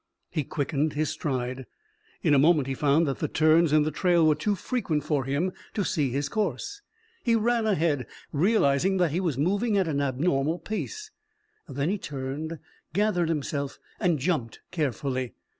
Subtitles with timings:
[0.31, 1.67] He quickened his stride.
[2.23, 5.25] In a moment he found that the turns in the trail were too frequent for
[5.25, 6.81] him to see his course.
[7.23, 11.11] He ran ahead, realizing that he was moving at an abnormal pace.
[11.69, 12.57] Then he turned,
[12.93, 15.33] gathered himself, and jumped carefully.